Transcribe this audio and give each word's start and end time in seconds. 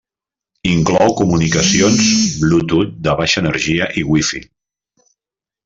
Inclou 0.69 1.13
comunicacions 1.19 1.99
Bluetooth 2.45 2.97
de 3.09 3.15
baixa 3.21 3.45
energia 3.45 3.91
i 4.03 4.07
Wi-Fi. 4.15 4.43